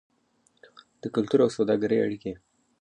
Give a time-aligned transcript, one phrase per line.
[1.01, 2.33] د کلتور او سوداګرۍ اړیکې.